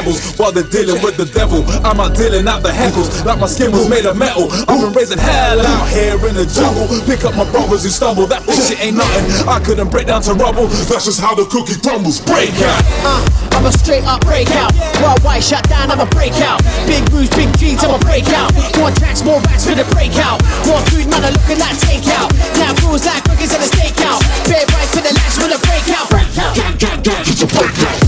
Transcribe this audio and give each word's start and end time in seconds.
rebels 0.00 0.36
while 0.38 0.52
they're 0.52 0.64
dealing 0.64 1.02
with 1.04 1.16
the 1.16 1.28
devil. 1.28 1.60
I'm 1.84 2.00
out 2.00 2.16
dealing 2.16 2.48
out 2.48 2.62
the 2.62 2.72
heckles 2.72 3.24
like 3.24 3.38
my 3.38 3.46
skin 3.46 3.72
was 3.72 3.88
made 3.88 4.06
of 4.06 4.16
metal. 4.16 4.48
I've 4.64 4.80
been 4.80 4.92
raising 4.96 5.20
hell 5.20 5.60
out 5.60 5.88
here 5.92 6.16
in 6.16 6.34
the 6.34 6.48
jungle. 6.48 6.88
Pick 7.04 7.24
up 7.28 7.36
my 7.36 7.44
brothers 7.52 7.84
who 7.84 7.92
stumble. 7.92 8.26
That 8.26 8.40
shit 8.48 8.80
ain't 8.80 8.96
nothing. 8.96 9.28
I 9.48 9.60
couldn't 9.60 9.92
break 9.92 10.08
down 10.08 10.22
to 10.24 10.34
rubble. 10.34 10.68
That's 10.88 11.04
just 11.04 11.20
how 11.20 11.36
the 11.36 11.44
cookie 11.44 11.76
crumbles. 11.76 12.20
Break 12.24 12.56
out. 12.64 12.80
Uh, 13.04 13.20
I'm 13.52 13.66
a 13.68 13.72
straight 13.72 14.04
up 14.08 14.24
breakout. 14.24 14.72
Worldwide 15.04 15.44
shut 15.44 15.64
down, 15.68 15.92
I'm 15.92 16.00
a 16.00 16.08
breakout. 16.08 16.64
Big 16.88 17.04
moves, 17.12 17.28
big 17.36 17.52
dreams, 17.60 17.84
I'm 17.84 17.92
a 17.92 18.00
breakout. 18.00 18.56
More 18.80 18.90
tracks, 18.96 19.20
more 19.20 19.40
racks 19.52 19.68
for 19.68 19.76
the 19.76 19.84
breakout. 19.92 20.40
More 20.64 20.80
food, 20.88 21.12
man, 21.12 21.24
I'm 21.24 21.36
looking 21.36 21.60
like 21.60 21.76
takeout. 21.76 22.32
Now 22.56 22.72
rules 22.88 23.04
like 23.04 23.20
cookies 23.28 23.52
and 23.52 23.60
a 23.60 23.68
stakeout. 23.68 24.24
Bare 24.48 24.64
right 24.64 24.88
for 24.88 25.04
the 25.04 25.12
lash 25.12 25.36
with 25.36 25.52
a 25.52 25.60
breakout. 25.60 26.08
Breakout, 26.08 27.28
it's 27.28 27.44
a 27.44 27.48
breakout. 27.48 27.99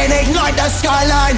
Again, 0.00 0.28
ignite 0.28 0.56
the 0.56 0.68
skyline. 0.70 1.36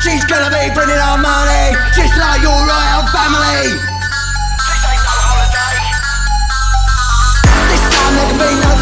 She's 0.00 0.24
gonna 0.26 0.46
be 0.46 0.70
bringing 0.72 0.94
our 0.94 1.18
money, 1.18 1.74
just 1.96 2.14
like 2.16 2.40
your 2.40 2.54
royal 2.54 3.02
family. 3.10 3.66
This 3.66 4.86
ain't 4.86 5.02
no 5.02 5.16
holiday. 5.26 5.74
This 7.66 7.82
time 7.82 8.14
there 8.14 8.30
can 8.30 8.38
be 8.38 8.50
no 8.62 8.79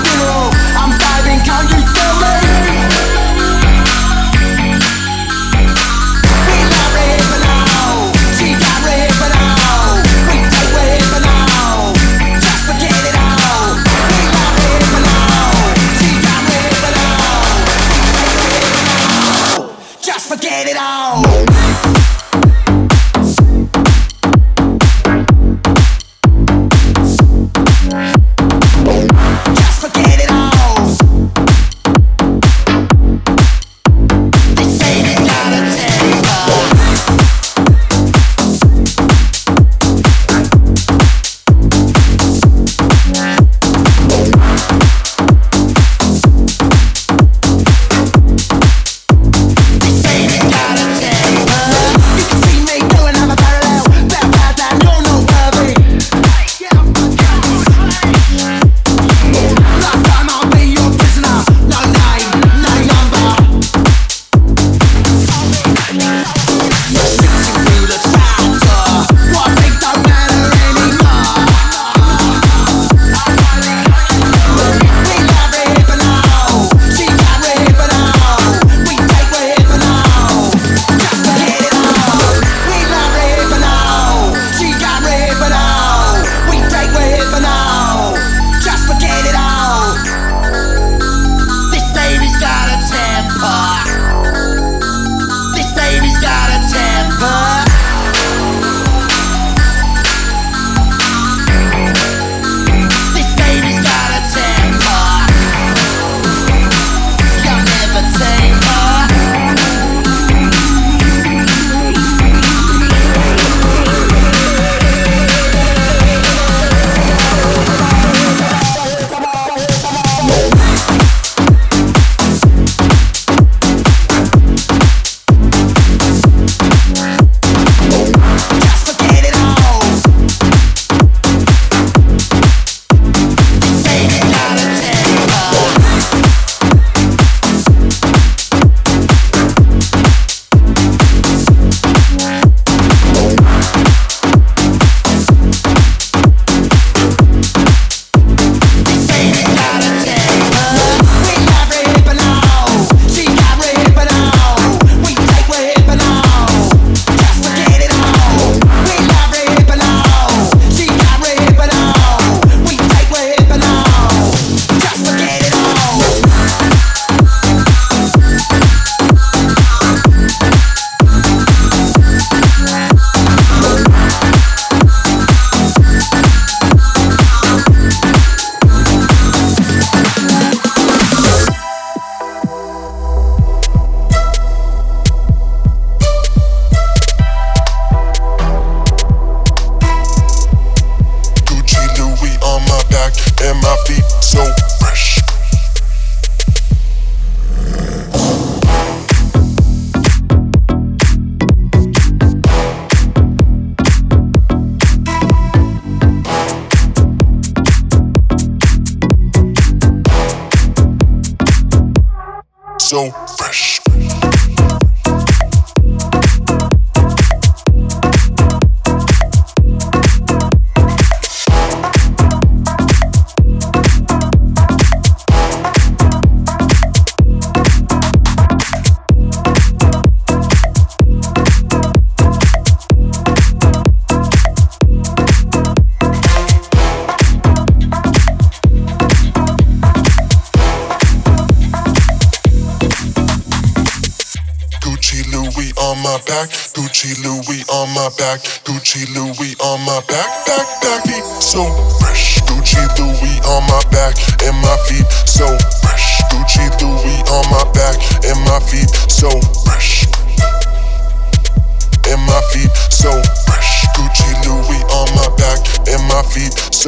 go. 212.99 213.38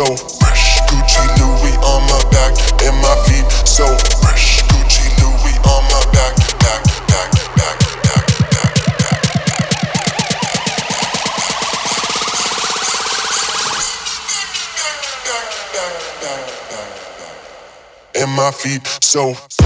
So 0.00 0.16
fresh. 0.16 0.80
Gucci 0.88 1.24
Louis 1.38 1.76
on 1.84 2.00
my 2.08 2.22
back 2.30 2.56
and 2.82 2.96
my 3.04 3.16
feet 3.26 3.44
so 3.68 3.86
fresh. 4.22 4.62
Gucci 4.64 5.06
Louis 5.20 5.56
on 5.68 5.82
my 5.92 6.00
back, 6.12 6.34
back, 6.58 6.82
back, 7.06 7.30
back, 7.56 7.76
back, 8.00 8.26
back, 8.50 8.74
back. 8.98 9.20
back. 9.20 9.22
And 18.14 18.30
my 18.34 18.50
feet 18.52 18.86
so 19.02 19.34
so 19.50 19.59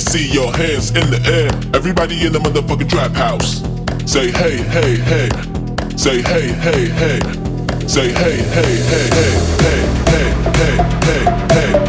me 0.00 0.12
see 0.12 0.32
your 0.32 0.52
hands 0.52 0.90
in 0.90 1.10
the 1.10 1.20
air. 1.26 1.50
Everybody 1.74 2.26
in 2.26 2.32
the 2.32 2.38
motherfucking 2.38 2.88
trap 2.88 3.12
house. 3.12 3.60
Say 4.10 4.30
hey, 4.30 4.56
hey, 4.56 4.96
hey. 4.96 5.28
Say 5.96 6.22
hey, 6.22 6.48
hey, 6.52 6.86
hey. 6.88 7.20
Say 7.86 8.12
hey, 8.12 8.36
hey, 8.36 8.76
hey, 8.92 9.08
hey, 9.10 9.40
hey, 9.64 9.82
hey, 10.06 10.76
hey, 11.04 11.24
hey. 11.54 11.74
hey. 11.74 11.79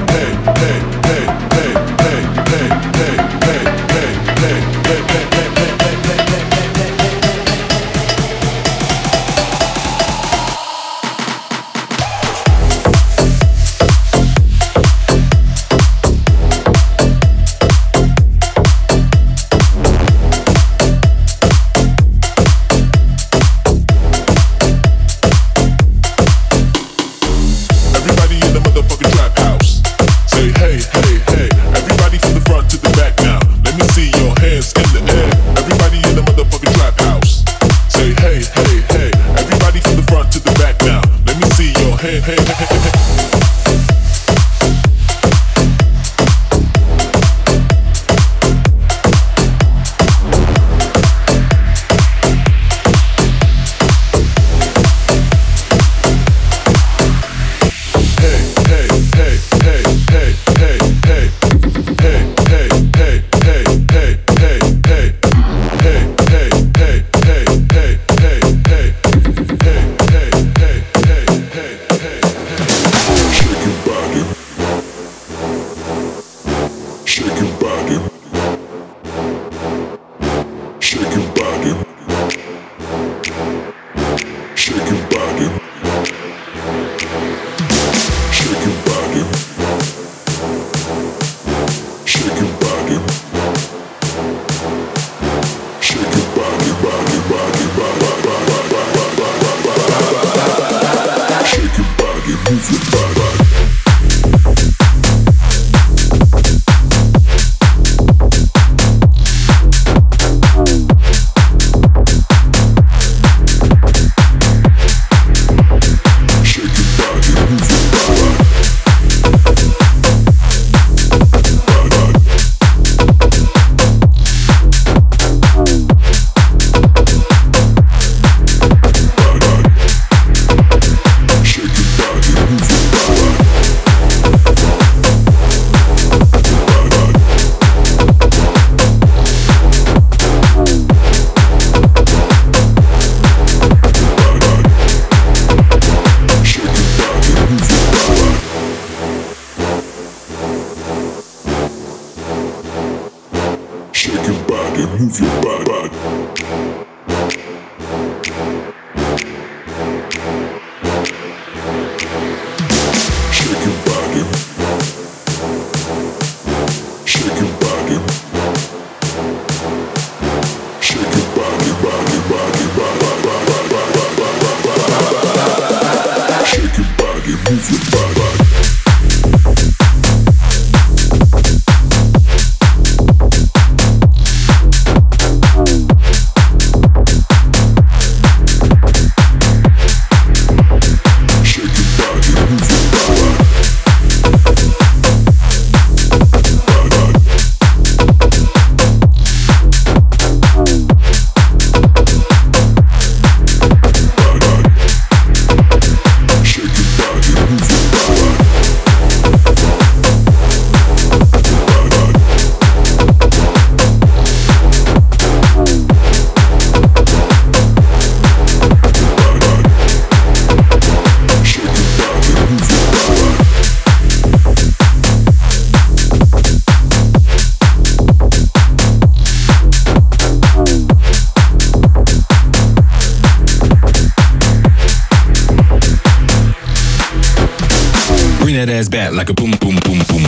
that 238.65 238.69
ass 238.69 238.89
back 238.89 239.11
like 239.13 239.29
a 239.29 239.33
boom, 239.33 239.51
boom, 239.59 239.75
boom, 239.81 239.97
boom. 240.07 240.23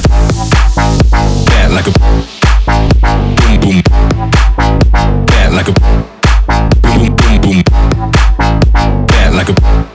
Back 1.46 1.70
like 1.70 1.86
a 1.86 1.92
boom, 3.38 3.60
boom. 3.60 3.82
Back 5.26 5.52
like 5.52 5.68
a 5.68 5.74
boom, 6.82 7.16
boom, 7.16 7.42
boom, 7.42 7.64
boom. 7.64 9.06
Back 9.06 9.34
like 9.34 9.50
a 9.50 9.93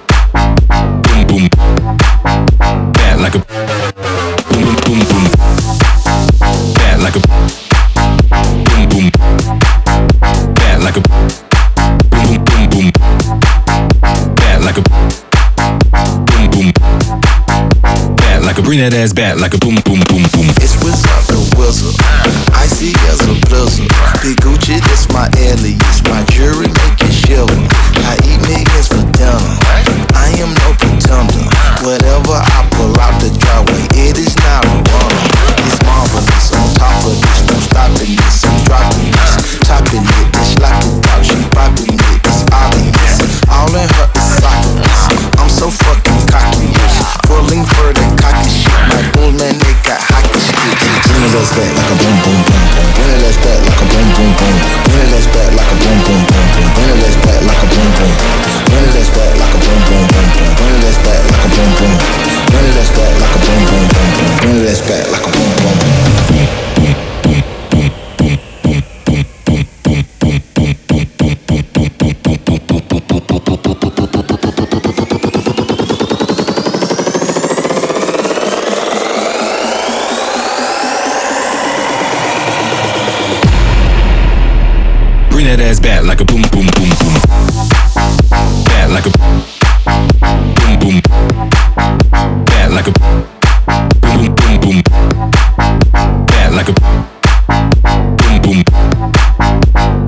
Bring 18.68 18.80
that 18.80 18.92
ass 18.92 19.14
back 19.14 19.40
like 19.40 19.54
a 19.54 19.58
boom, 19.64 19.80
boom, 19.80 20.04
boom, 20.12 20.28
boom. 20.28 20.44
It's 20.60 20.76
wizard 20.84 21.08
the 21.32 21.40
wizard. 21.56 21.96
Icy 22.52 22.92
as 23.08 23.24
a 23.24 23.32
blizzard. 23.48 23.88
Big 24.20 24.36
Gucci, 24.44 24.76
this 24.92 25.08
my 25.08 25.24
alias. 25.40 26.04
My 26.04 26.20
like 92.88 92.96
a 92.96 93.00
boom, 94.00 94.34
boom, 94.34 94.60
boom. 94.60 94.82
Back 96.26 96.52
like 96.52 96.68
a 96.68 96.72
boom, 98.16 98.40
boom. 98.42 98.62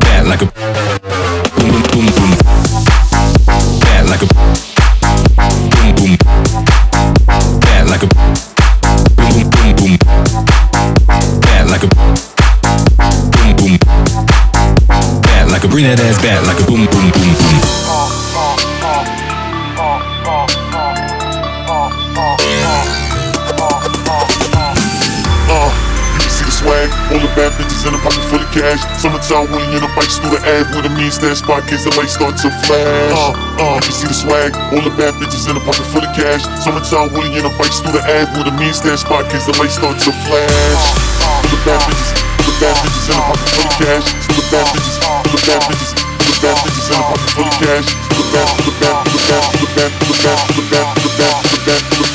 Back 0.01 0.25
like 0.27 0.43
a 0.43 0.47
boom, 0.47 0.73
boom, 1.57 1.83
boom, 1.91 2.07
boom. 2.17 2.33
Back 3.81 4.05
like 4.09 4.23
a 4.23 4.27
boom, 4.33 4.57
boom. 5.97 6.17
Back 7.61 7.85
like 7.89 8.03
a 8.03 8.07
boom, 8.07 8.35
boom, 9.17 9.51
boom, 9.51 9.73
boom. 9.77 9.97
Back 11.41 11.65
like 11.69 11.83
a 11.83 11.89
boom, 11.89 12.17
boom 13.57 13.79
back 15.23 15.47
like 15.51 15.65
a 15.65 15.69
bring 15.69 15.85
that 15.85 16.01
ass 16.01 16.23
back 16.23 16.47
like 16.47 16.61
a 16.61 16.67
boom 16.67 16.87
boom 16.87 17.11
boom 17.11 17.35
boom. 17.35 17.70
The 27.85 27.89
bad 27.89 27.89
bitches 27.89 27.89
in 27.89 27.95
a 27.95 28.01
pocket 28.01 28.25
full 28.29 28.43
of 28.43 28.51
cash. 28.53 28.81
Summertime 29.01 29.49
when 29.53 29.65
you 29.73 29.79
in 29.79 29.85
a 29.85 29.91
bike 29.97 30.13
through 30.13 30.37
the 30.37 30.41
ad 30.45 30.69
with 30.77 30.85
a 30.85 30.93
mean 30.93 31.11
stand 31.11 31.37
spot, 31.37 31.65
kids 31.65 31.85
the 31.85 31.93
lights 31.97 32.15
start 32.15 32.37
to 32.37 32.49
flash. 32.67 33.17
Uh, 33.17 33.63
uh, 33.63 33.81
you 33.81 33.93
see 33.93 34.09
the 34.09 34.17
swag, 34.17 34.53
all 34.73 34.83
the 34.85 34.93
bad 34.97 35.15
bitches 35.17 35.49
in 35.49 35.57
a 35.57 35.63
pocket 35.65 35.87
full 35.89 36.05
of 36.05 36.13
cash. 36.13 36.45
Summertime 36.61 37.13
when 37.17 37.33
you 37.33 37.41
in 37.41 37.47
a 37.47 37.53
bike 37.57 37.73
through 37.73 37.97
the 37.97 38.03
ad 38.05 38.29
with 38.37 38.49
a 38.49 38.55
mean 38.61 38.75
stand 38.75 38.99
spot, 39.01 39.25
kids 39.33 39.47
the 39.47 39.55
lights 39.57 39.81
start 39.81 39.97
to 39.97 40.13
flash. 40.29 40.83
All 41.25 41.43
the 41.49 41.59
bad 41.65 41.81
bitches, 41.89 42.11
all 42.21 42.45
the 42.45 42.55
bad 42.61 42.77
bitches 42.85 43.07
in 43.09 43.17
a 43.17 43.23
pocket 43.25 43.49
full 43.49 43.65
of 43.65 43.75
cash. 43.81 44.07
All 44.11 44.37
the 44.37 44.45
bad 44.51 44.67
bitches, 44.75 44.97
all 45.01 45.25
the 45.25 45.41
bad 45.47 45.61
bitches. 45.65 45.93
all 45.97 46.21
the 46.21 46.31
Bad 46.41 46.57
bitches 46.65 46.89
in 46.89 46.97
a 46.97 47.05
pocket 47.05 47.31
full 47.37 47.45
of 47.45 47.53
cash. 47.61 47.89
All 48.01 48.17
the 48.17 48.33
bad, 48.33 48.49
all 48.49 48.65
the 48.65 48.73
bad, 48.81 48.97
all 48.97 49.13
the 49.13 49.29
bad, 49.29 49.53
all 49.53 49.61
the 49.61 49.77
bad, 49.77 49.93
all 50.41 50.57
the 50.57 50.65
bad, 50.73 50.87
all 50.89 51.05
the 51.05 51.13
bad, 51.21 51.37
all 51.37 51.53
the 51.53 51.61
bad, 51.69 51.85
all 51.85 52.09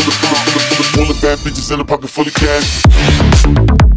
the 0.00 0.16
bad, 0.16 0.56
all 0.98 1.06
the 1.06 1.16
bad. 1.20 1.70
in 1.70 1.80
a 1.80 1.84
pocket 1.84 2.08
full 2.08 2.26
of 2.26 2.32
cash. 2.32 3.91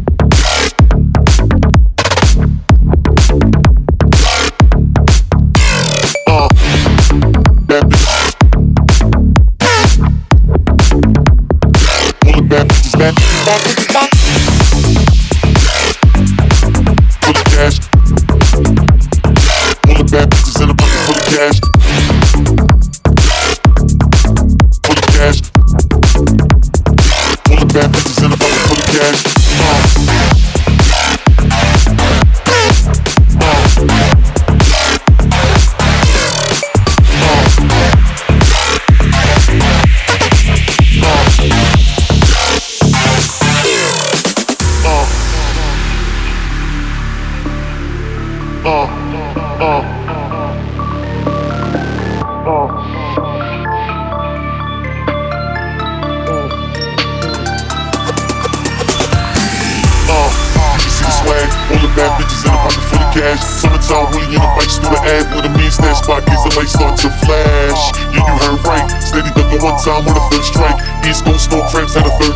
Time 69.86 70.02
with 70.02 70.18
a 70.18 70.24
third 70.34 70.42
strike. 70.42 70.82
East 71.06 71.22
Coast 71.22 71.46
snow 71.46 71.62
cramps 71.70 71.94
a 71.94 72.02
third 72.02 72.34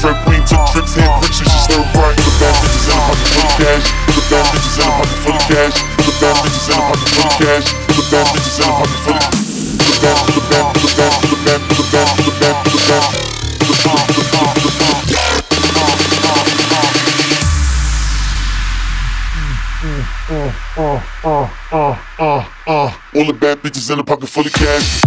trap 0.00 0.16
queen 0.24 0.40
took 0.48 0.64
tricks, 0.72 0.96
hand 0.96 1.12
and 1.12 1.28
she. 1.28 1.44
All 1.44 1.84
the 1.84 2.32
bad 2.40 2.56
bitches 2.56 2.88
in 2.88 2.96
a 2.96 3.04
pocket 3.04 3.28
full 3.36 3.44
of 3.44 3.52
cash. 3.60 3.84
All 4.08 4.16
the 4.16 4.24
bad 4.32 4.48
bitches 4.48 4.80
in 4.80 4.88
a 4.88 4.96
pocket 4.96 5.20
full 5.20 5.36
of 5.36 5.44
cash. 5.44 5.76
All 5.76 6.08
the 6.08 6.12
bad 6.16 6.40
bitches 6.40 6.72
in 6.72 6.80
a 6.80 6.88
pocket 6.88 7.12
full 7.12 7.28
of 7.28 7.36
cash. 7.36 7.68
All 7.76 7.92
the 7.92 8.04
bad 8.08 8.26
bitches 8.32 8.56
in 8.56 8.64
a 8.64 8.80
pocket 8.80 9.00
full 9.04 9.12
of 9.12 9.24
all 9.26 9.84
the 9.86 10.00
bad, 10.00 10.16
all 10.16 10.32
the 10.32 10.40
bad, 10.48 10.64
all 10.64 10.80
the 10.80 10.96
bad, 10.96 11.12
all 11.12 11.28
the 11.28 11.44
bad, 11.46 11.60
all 11.66 11.76
the 11.76 11.92
bad, 11.92 12.06
all 12.06 12.24
the 12.24 12.32
bad, 12.40 12.56
all 12.56 12.72
the 12.72 12.80
bad, 12.86 13.04
all 13.16 13.68
the 13.68 13.84
all 13.86 14.06
the 14.06 14.24
all 14.26 14.56
the 14.56 14.70
bad. 14.70 15.06
All 23.16 23.24
the 23.24 23.32
bad 23.32 23.62
bitches 23.62 23.90
in 23.90 23.98
a 23.98 24.04
pocket 24.04 24.28
full 24.28 24.46
of 24.46 24.52
cash. 24.52 25.00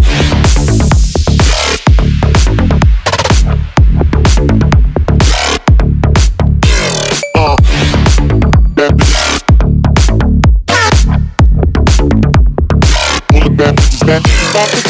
that 14.59 14.88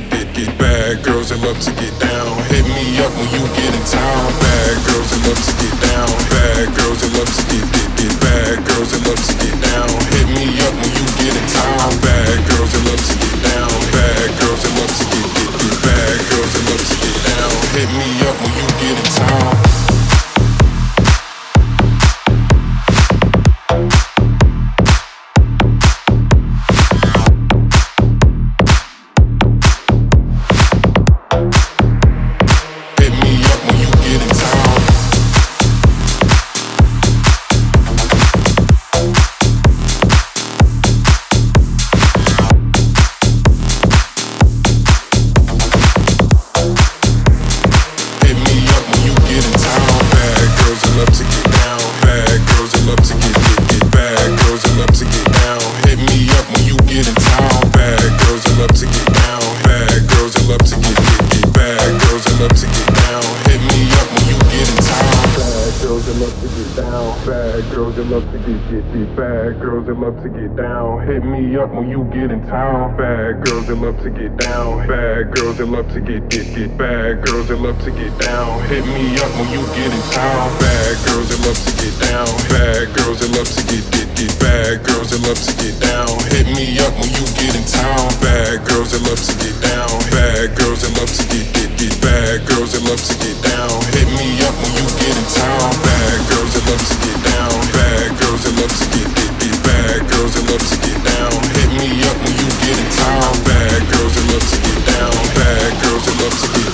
get 0.00 0.10
get 0.10 0.34
get. 0.34 0.58
Bad 0.58 1.02
girls 1.04 1.30
that 1.30 1.40
love 1.40 1.58
to 1.60 1.72
get 1.80 1.94
down. 2.00 2.36
Hit 2.52 2.64
me 2.68 2.98
up 3.00 3.12
when 3.16 3.28
you 3.32 3.42
get 3.56 3.72
in 3.72 3.84
town. 3.88 4.26
Bad 4.40 4.76
girls 4.88 5.08
that 5.12 5.22
love 5.24 5.40
to 5.40 5.52
get 5.60 5.76
down. 5.88 6.10
Bad 6.32 6.66
girls 6.76 7.00
that 7.00 7.12
love 7.16 7.32
to 7.32 7.42
get 7.48 7.64
get 7.72 7.90
get. 7.96 8.12
Bad 8.20 8.56
girls 8.68 8.90
that 8.92 9.02
love 9.08 9.20
to 9.20 9.34
get 9.40 9.56
down. 9.72 9.88
Hit 10.12 10.26
me 10.36 10.46
up 10.66 10.85
to 70.14 70.28
get 70.28 70.54
down. 70.54 71.02
Hit 71.02 71.24
me 71.24 71.56
up 71.56 71.74
when 71.74 71.90
you 71.90 72.04
get 72.14 72.30
in 72.30 72.38
town. 72.46 72.96
Bad 72.96 73.42
girls 73.42 73.66
that 73.66 73.74
love 73.74 73.98
to 74.06 74.10
get 74.10 74.36
down. 74.38 74.86
Bad 74.86 75.34
girls 75.34 75.58
that 75.58 75.66
love 75.66 75.90
to 75.94 76.00
get 76.00 76.30
get. 76.30 76.46
Bad 76.78 77.26
girls 77.26 77.48
that 77.48 77.58
love 77.58 77.74
to 77.82 77.90
get 77.90 78.14
down. 78.22 78.62
Hit 78.70 78.86
me 78.86 79.18
up 79.18 79.30
when 79.34 79.50
you 79.50 79.66
get 79.74 79.90
in 79.90 80.04
town. 80.14 80.46
Bad 80.62 80.94
girls 81.10 81.26
that 81.34 81.40
love 81.42 81.58
to 81.58 81.72
get 81.82 81.94
down. 82.06 82.30
Bad 82.54 82.86
girls 82.94 83.18
that 83.18 83.30
love 83.34 83.50
to 83.50 83.62
get 83.66 83.82
get 83.90 84.08
get. 84.14 84.30
Bad 84.38 84.86
girls 84.86 85.10
that 85.10 85.22
love 85.26 85.42
to 85.42 85.52
get 85.58 85.74
down. 85.82 86.12
Hit 86.30 86.46
me 86.54 86.78
up 86.78 86.94
when 87.02 87.10
you 87.10 87.26
get 87.34 87.52
in 87.58 87.66
town. 87.66 88.06
Bad 88.22 88.62
girls 88.62 88.94
that 88.94 89.02
love 89.10 89.18
to 89.18 89.34
get 89.42 89.56
down. 89.58 89.90
Bad 90.14 90.54
girls 90.54 90.86
that 90.86 90.94
love 91.02 91.10
to 91.10 91.24
get 91.34 91.46
get 91.50 91.70
get. 91.82 91.94
Bad 91.98 92.46
girls 92.46 92.78
that 92.78 92.84
love 92.86 93.02
to 93.02 93.14
get 93.18 93.38
down. 93.42 93.74
Hit 93.90 94.06
me 94.14 94.38
up 94.46 94.54
when 94.54 94.70
you 94.70 94.86
get 95.02 95.14
in 95.18 95.26
town. 95.34 95.74
Bad 95.82 96.18
girls 96.30 96.54
that 96.54 96.64
love 96.70 96.84
to 96.84 96.94
get 97.02 97.18
down. 97.26 97.58
Bad 97.74 98.08
girls 98.22 98.42
that 98.46 98.54
love 98.54 98.70
to 98.70 98.86
get 98.94 99.02
get 99.02 99.18
get. 99.18 99.25
Bad 99.66 100.00
girls 100.10 100.32
that 100.34 100.44
love 100.50 100.64
to 100.70 100.76
get 100.86 100.98
down. 101.02 101.34
Hit 101.58 101.70
me 101.78 101.88
up 102.06 102.16
when 102.22 102.34
you 102.38 102.48
get 102.62 102.76
in 102.78 102.88
town. 102.94 103.32
Bad 103.44 103.82
girls 103.90 104.14
that 104.14 104.26
love 104.30 104.46
to 104.46 104.56
get 104.62 104.80
down. 104.94 105.14
Bad 105.34 105.72
girls 105.82 106.04
that 106.06 106.16
love 106.22 106.36
to 106.40 106.48
get. 106.54 106.66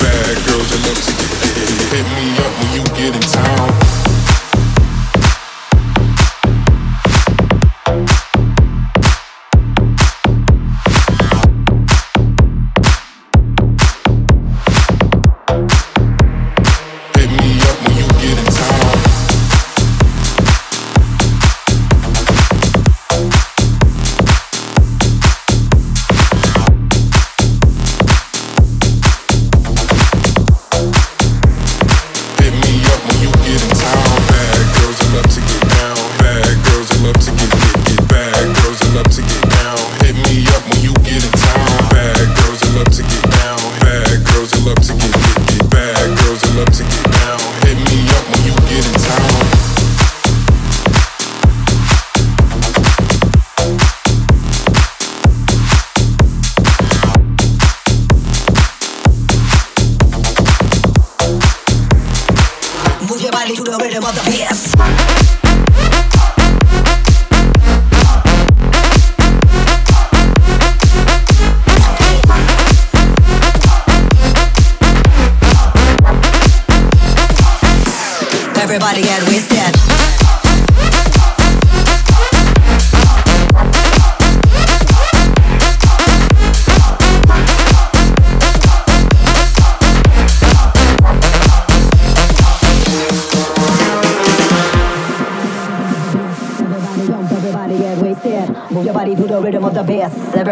Bad 0.00 0.36
girls 0.48 0.68
that 0.72 0.80
love 0.88 1.00
to 1.04 1.12
get 1.20 1.30
get. 1.52 1.68
Hit 1.92 2.06
me 2.16 2.26
up 2.44 2.52
when 2.58 2.70
you 2.76 2.84
get 2.96 3.12
in 3.14 3.26
town. 3.28 3.69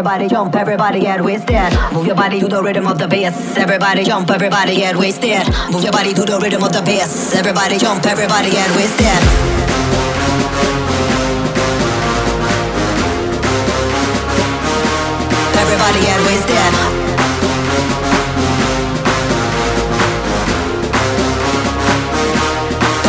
Everybody 0.09 0.35
jump, 0.35 0.57
everybody 0.57 1.01
get 1.01 1.23
wasted. 1.23 1.71
Move 1.93 2.07
your 2.07 2.17
body 2.17 2.41
to 2.41 2.49
the 2.49 2.63
rhythm 2.63 2.87
of 2.87 2.97
the 2.97 3.07
bass. 3.07 3.59
Everybody 3.59 4.05
jump, 4.05 4.31
everybody 4.31 4.77
get 4.77 4.97
wasted. 4.97 5.45
Move 5.71 5.85
your 5.85 5.93
body 5.93 6.15
to 6.15 6.25
the 6.25 6.41
rhythm 6.41 6.65
of 6.65 6.73
the 6.73 6.81
bass. 6.81 7.35
Everybody 7.35 7.77
jump, 7.77 8.07
everybody 8.07 8.49
get 8.51 8.71
wasted. 8.73 9.05
Everybody 15.61 16.01
get 16.01 16.21
wasted. 16.25 16.73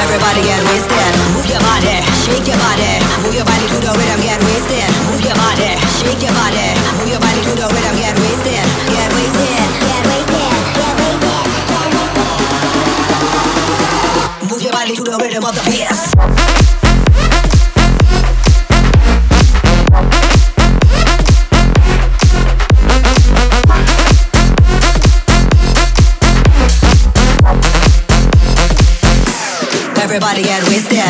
Everybody 0.04 0.42
get 0.44 0.62
wasted. 0.68 1.14
Move 1.32 1.48
your 1.48 1.64
body, 1.64 1.96
shake 2.28 2.44
your 2.44 2.60
body. 2.60 2.92
Move 3.24 3.36
your 3.40 3.46
body 3.48 3.66
to 3.72 3.78
the 3.88 3.92
rhythm, 3.96 4.20
get 4.20 4.44
wasted. 4.44 4.99
Move 5.10 5.26
your 5.26 5.34
body, 5.34 5.74
shake 5.98 6.22
your 6.22 6.34
body. 6.38 6.70
Move 7.02 7.10
your 7.10 7.20
body 7.20 7.42
to 7.42 7.52
the 7.58 7.66
rhythm, 7.74 7.96
get 7.98 8.14
wasted. 8.20 8.62
Get 8.94 9.10
wasted. 9.18 9.70
Get 9.90 10.06
wasted. 10.06 10.54
Get 10.70 10.94
wasted. 11.02 11.50
Move 14.50 14.62
your 14.62 14.72
body 14.72 14.96
to 14.96 15.04
the 15.04 15.18
rhythm 15.18 15.46
of 15.46 15.56
the. 15.56 15.62
Everybody 30.02 30.44
get 30.44 30.64
wasted. 30.68 31.09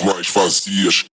mais 0.00 0.28
vazias. 0.28 1.04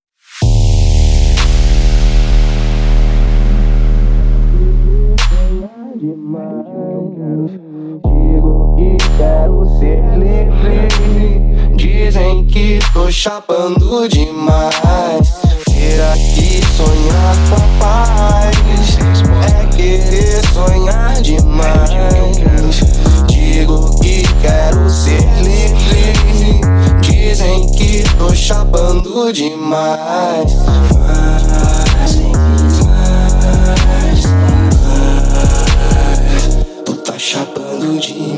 Digo 8.04 8.76
que 8.76 8.98
quero 9.18 9.66
ser 9.80 10.02
livre. 10.18 11.76
Dizem 11.76 12.46
que 12.46 12.80
tô 12.94 13.12
chapando 13.12 14.08
demais. 14.10 15.34
Ter 15.66 16.02
aqui 16.12 16.62
sonhar 16.76 17.36
com 17.50 17.56
a 17.56 17.68
paz 17.80 18.56
é 19.48 19.66
querer 19.76 20.42
sonhar 20.54 21.22
demais. 21.22 22.82
Digo 23.28 24.00
que 24.02 24.24
quero 24.42 24.90
ser 24.90 25.22
livre 25.36 25.43
dizem 27.44 27.68
que 27.72 28.04
tô 28.18 28.34
chapando 28.34 29.32
demais. 29.34 30.54
Mas, 30.56 31.46
mas, 32.06 32.16
mas, 32.86 33.34
tu 36.86 36.96
tá 36.96 37.20
chapando 37.20 38.00
demais. 38.00 38.34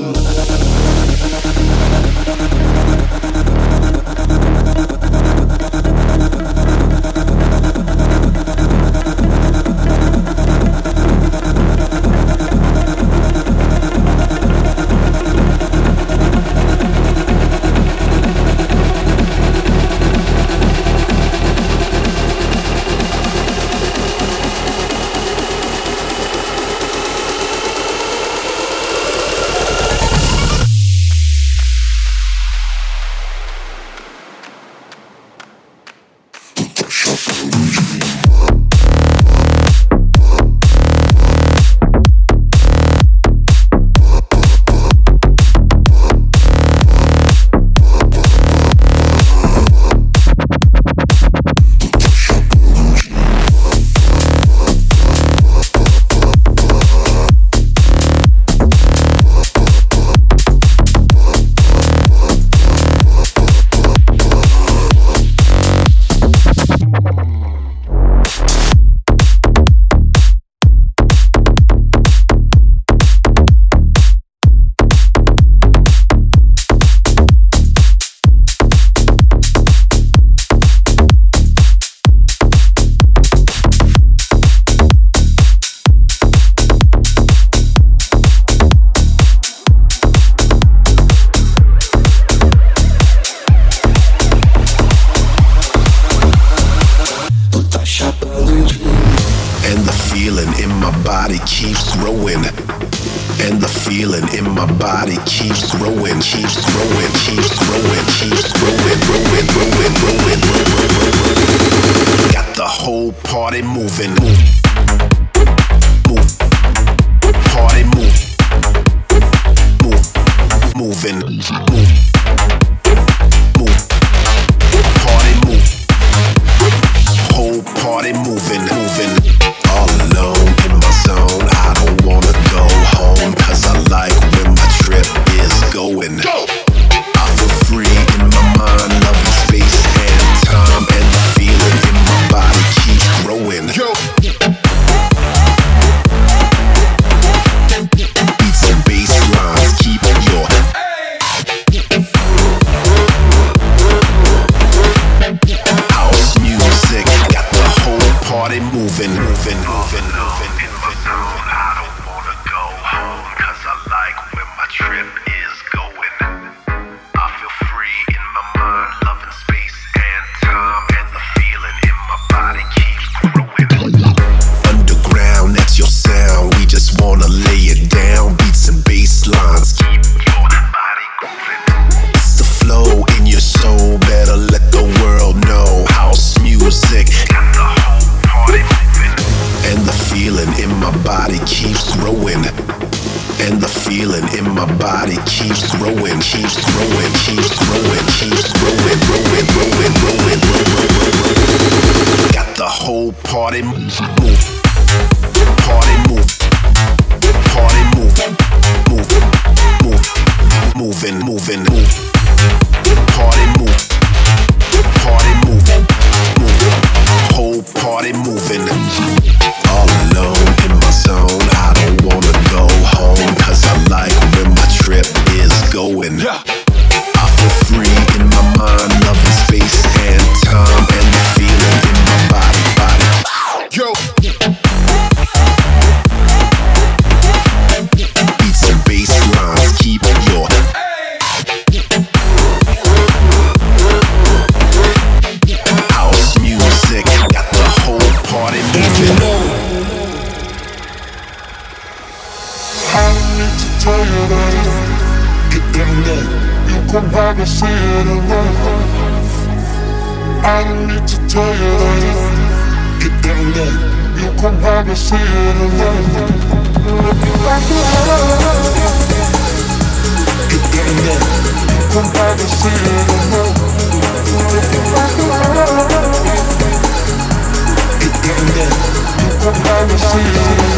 You 279.86 279.92
can 279.92 280.00
probably 280.00 280.75